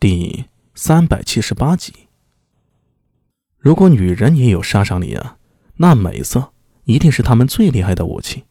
[0.00, 1.92] 第三百七十八集。
[3.58, 5.36] 如果女人也有杀伤力啊，
[5.76, 8.44] 那美色一定是他们最厉害的武器。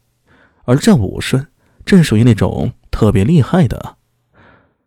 [0.65, 1.47] 而这武顺
[1.83, 3.97] 正属于那种特别厉害的。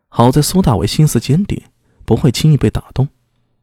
[0.07, 1.61] 好在苏大伟心思坚定，
[2.05, 3.09] 不会轻易被打动。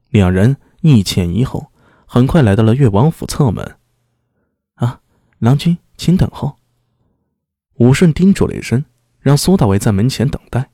[0.09, 1.71] 两人一前一后，
[2.05, 3.77] 很快来到了越王府侧门。
[4.73, 4.99] 啊，
[5.37, 6.57] 郎君，请等候。
[7.75, 8.83] 武顺叮嘱了一声，
[9.21, 10.71] 让苏大伟在门前等待。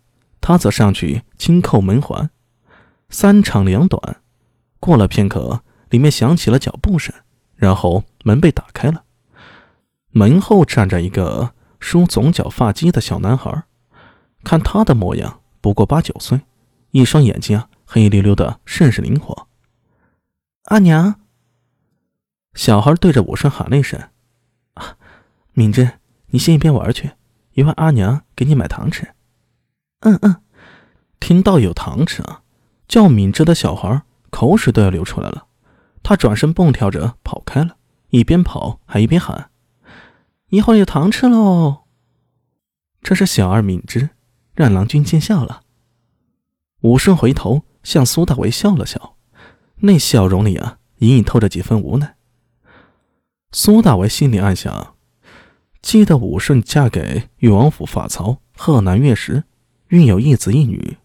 [0.48, 2.30] 他则上去轻扣门环，
[3.10, 4.18] 三长两短。
[4.80, 7.12] 过了片刻，里面响起了脚步声，
[7.56, 9.06] 然后门被打开了。
[10.12, 13.64] 门后站着一个梳总角发髻的小男孩，
[14.44, 16.42] 看他的模样不过八九岁，
[16.92, 19.48] 一双眼睛啊黑溜溜的，甚是灵活。
[20.66, 21.22] 阿娘，
[22.54, 24.00] 小孩对着武顺喊了一声
[24.76, 24.96] ：“啊，
[25.54, 25.94] 敏贞，
[26.28, 27.14] 你先一边玩去，
[27.54, 29.08] 一会阿娘给你买糖吃。”
[30.02, 30.42] 嗯嗯，
[31.20, 32.42] 听到有糖吃啊，
[32.88, 35.48] 叫敏芝的小孩口水都要流出来了。
[36.04, 37.78] 他转身蹦跳着跑开了，
[38.10, 39.50] 一边跑还一边喊
[40.50, 41.86] ：“一会儿有糖吃喽！”
[43.02, 44.10] 这是小二敏芝，
[44.54, 45.62] 让郎君见笑了。
[46.82, 49.16] 武顺回头向苏大为笑了笑，
[49.78, 52.16] 那笑容里啊，隐隐透着几分无奈。
[53.52, 54.96] 苏大为心里暗想：
[55.82, 59.46] 记得武顺嫁给裕王府法曹贺南岳时。
[59.90, 60.98] 孕有一子一女，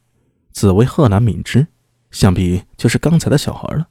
[0.53, 1.67] 子为贺兰敏之，
[2.11, 3.89] 想必就是刚才的小孩了。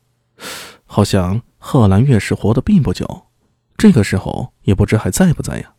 [0.85, 3.27] 好像贺兰月氏活得并不久，
[3.77, 5.73] 这个时候也不知还在不在呀？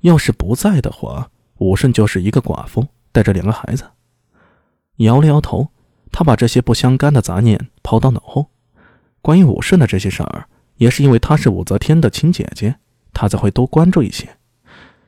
[0.00, 3.84] 要是不在的话，武顺就是一个寡妇，带着两个孩子。
[4.96, 5.68] 摇了摇头，
[6.10, 8.50] 他把这些不相干的杂念抛到脑后。
[9.20, 10.48] 关于武顺的这些事儿，
[10.78, 12.74] 也是因为她是武则天的亲姐姐，
[13.12, 14.36] 他才会多关注一些。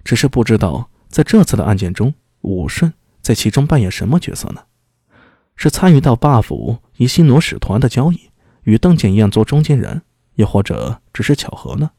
[0.05, 2.93] 只是不知道在这次的案件中，武顺。
[3.25, 4.65] 在其中扮演什么角色呢？
[5.57, 8.29] 是参与到霸府与新罗使团的交易，
[8.65, 10.03] 与邓简一样做中间人，
[10.35, 11.93] 又或者只是巧合呢？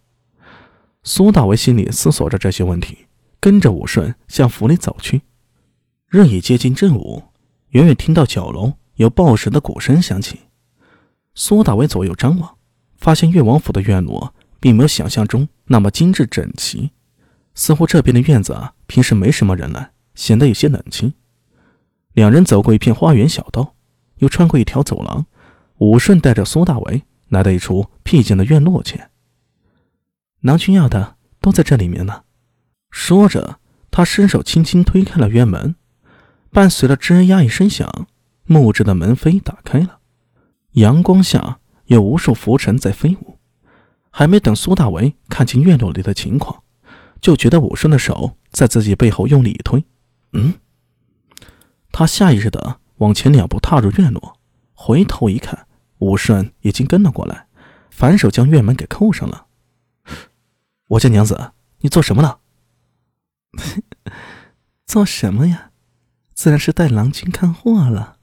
[1.02, 3.08] 苏大为心里思索着这些问题，
[3.40, 5.24] 跟着武顺向府里走去。
[6.10, 7.24] 日已接近正午，
[7.70, 10.42] 远远听到角楼有报时的鼓声响起。
[11.34, 12.56] 苏大为左右张望，
[12.98, 16.92] 发现越王府的院落并没有想象中那么精致整齐，
[17.56, 19.95] 似乎这边的院子啊，平时没什么人来。
[20.16, 21.14] 显得有些冷清。
[22.14, 23.76] 两人走过一片花园小道，
[24.18, 25.26] 又穿过一条走廊，
[25.78, 29.12] 武顺带着苏大为来到一处僻静的院落前。
[30.42, 32.24] 郎君要的都在这里面呢。
[32.90, 33.60] 说着，
[33.92, 35.76] 他伸手轻轻推开了院门，
[36.52, 38.08] 伴随着吱呀一声响，
[38.46, 40.00] 木质的门扉打开了。
[40.74, 43.38] 阳光下有无数浮尘在飞舞。
[44.12, 46.64] 还没等苏大为看清院落里的情况，
[47.20, 49.84] 就觉得武顺的手在自己背后用力一推。
[50.36, 50.54] 嗯，
[51.92, 54.38] 他下意识的往前两步踏入院落，
[54.74, 55.68] 回头一看，
[56.00, 57.48] 武顺已经跟了过来，
[57.90, 59.48] 反手将院门给扣上了。
[60.88, 62.38] 我家娘子，你做什么呢？
[64.86, 65.72] 做什么呀？
[66.34, 68.18] 自然是带郎君看货了。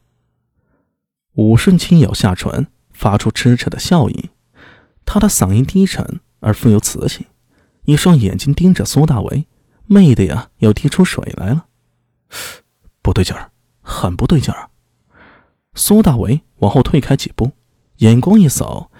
[1.33, 4.31] 武顺轻咬下唇，发出痴痴的笑意，
[5.07, 7.25] 他的嗓音低沉而富有磁性，
[7.85, 9.47] 一双眼睛盯着苏大为，
[9.87, 11.69] 媚的呀要滴出水来了。
[13.01, 13.51] 不对劲儿，
[13.81, 14.71] 很不对劲儿。
[15.75, 17.53] 苏大为往后退开几步，
[17.97, 18.91] 眼光一扫，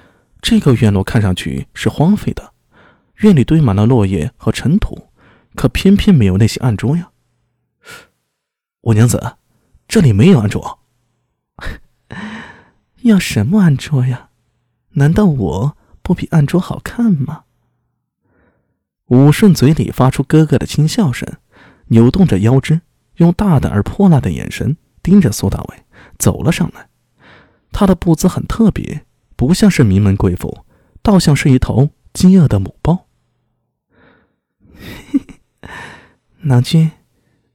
[0.41, 2.53] 这个院落看上去是荒废的，
[3.17, 5.09] 院里堆满了落叶和尘土，
[5.55, 7.11] 可偏偏没有那些案桌呀。
[8.83, 9.37] 五娘子，
[9.87, 10.81] 这里没有案桌。
[13.03, 14.31] 要什么案桌呀？
[14.95, 17.45] 难道我不比案桌好看吗？
[19.07, 21.29] 武顺嘴里发出咯咯的轻笑声，
[21.89, 22.81] 扭动着腰肢。
[23.17, 25.85] 用大胆而泼辣的眼神盯着苏大伟，
[26.19, 26.89] 走了上来。
[27.73, 29.05] 他的步姿很特别，
[29.37, 30.65] 不像是名门贵妇，
[31.03, 33.07] 倒像是一头饥饿的母豹。
[34.75, 35.69] 嘿嘿
[36.41, 36.91] 郎君，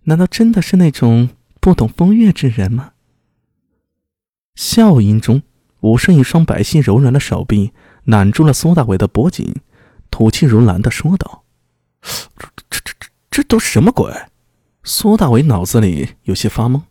[0.03, 1.29] 难道真的是那种
[1.59, 2.94] 不懂风月之人吗？
[4.56, 5.43] 笑音中，
[5.81, 7.73] 武顺一双白皙柔软的手臂
[8.05, 9.55] 揽住了苏大伟的脖颈，
[10.09, 11.43] 吐气如兰的说道：“、
[12.02, 14.11] 这、这、这、这都什么鬼？”
[14.89, 16.84] 苏大伟脑子里有些发懵，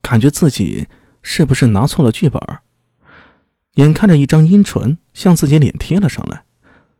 [0.00, 0.88] 感觉自己
[1.20, 2.40] 是不是拿错了剧本？
[3.74, 6.46] 眼看着一张阴唇向自己脸贴了上来，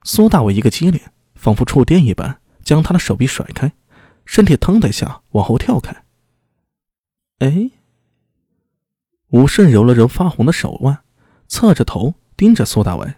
[0.04, 1.00] 苏大伟一个激灵，
[1.34, 3.72] 仿佛触电一般，将他的手臂甩开，
[4.26, 6.04] 身体腾的一下往后跳开。
[7.38, 7.70] 哎，
[9.28, 10.98] 武顺揉了揉发红的手腕，
[11.48, 13.14] 侧着头盯着苏大伟：“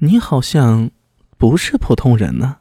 [0.00, 0.90] 你好像
[1.36, 2.59] 不是普通人呢。”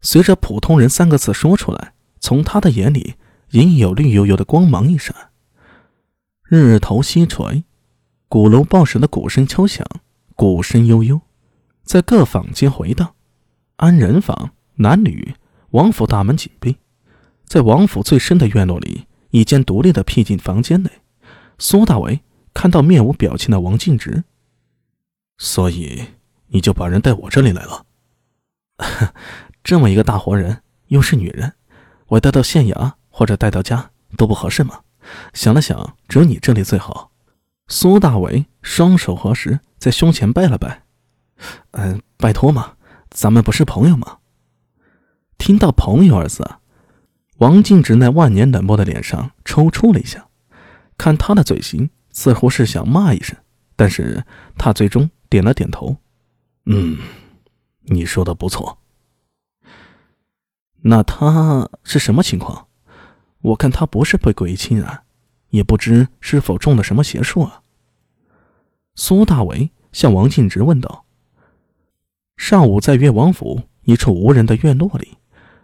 [0.00, 3.14] 随着“普通人”三个字说出来，从他的眼里
[3.50, 5.14] 隐隐有绿油油的光芒一闪。
[6.44, 7.64] 日头西垂，
[8.28, 9.86] 鼓楼报时的鼓声敲响，
[10.34, 11.20] 鼓声悠悠，
[11.82, 13.14] 在各坊间回荡。
[13.76, 15.34] 安人坊男女，
[15.70, 16.76] 王府大门紧闭。
[17.44, 20.90] 在王府最深的院落里，一间独立的僻静房间内，
[21.58, 22.20] 苏大为
[22.54, 24.24] 看到面无表情的王静直。
[25.38, 26.02] 所以
[26.48, 27.86] 你就把人带我这里来了？
[29.68, 31.52] 这么一个大活人，又是女人，
[32.06, 34.80] 我带到县衙或者带到家都不合适吗？
[35.34, 37.10] 想了想，只有你这里最好。
[37.66, 40.84] 苏大为双手合十，在胸前拜了拜。
[41.72, 42.76] 嗯，拜托嘛，
[43.10, 44.20] 咱们不是朋友吗？
[45.36, 46.50] 听到“朋友”二字，
[47.36, 50.28] 王静直那万年冷漠的脸上抽搐了一下，
[50.96, 53.36] 看他的嘴型，似乎是想骂一声，
[53.76, 54.24] 但是
[54.56, 55.94] 他最终点了点头。
[56.64, 56.96] 嗯，
[57.82, 58.78] 你说的不错。
[60.82, 62.66] 那他是什么情况？
[63.40, 65.02] 我看他不是被鬼侵染，
[65.50, 67.62] 也不知是否中了什么邪术啊。
[68.94, 71.04] 苏大为向王静直问道。
[72.36, 75.18] 上午在越王府一处无人的院落里，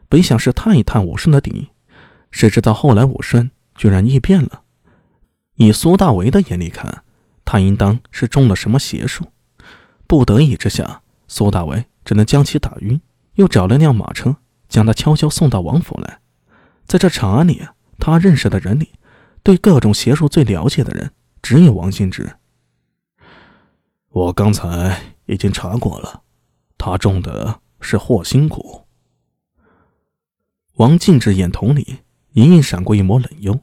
[0.08, 1.69] 本想是探一探武顺的底，
[2.31, 4.62] 谁知道后来武顺居然异变了。
[5.56, 7.05] 以苏大为的眼里看，
[7.44, 9.25] 他应当是中了什么邪术。
[10.06, 13.00] 不得已之下，苏大为只能将其打晕，
[13.34, 14.37] 又找了辆马车，
[14.69, 16.20] 将他悄悄送到王府来。
[16.87, 17.66] 在这长安里，
[17.99, 18.93] 他认识的人里，
[19.43, 21.12] 对各种邪术最了解的人
[21.43, 22.37] 只有王新之。
[24.11, 26.22] 我刚才已经查过了，
[26.78, 28.84] 他中的是祸心蛊。
[30.75, 31.99] 王静之眼瞳里
[32.32, 33.61] 隐隐闪过一抹冷幽。